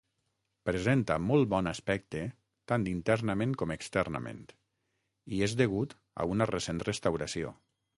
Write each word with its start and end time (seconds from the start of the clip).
Presenta 0.69 1.17
molt 1.31 1.49
bon 1.51 1.71
aspecte 1.73 2.23
tant 2.73 2.89
internament 2.95 3.55
com 3.63 3.77
externament, 3.79 4.43
i 5.37 5.47
és 5.51 5.59
degut 5.65 5.99
a 6.25 6.31
una 6.35 6.53
recent 6.57 6.87
restauració. 6.93 7.59